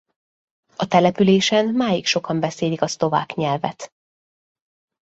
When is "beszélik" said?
2.39-2.81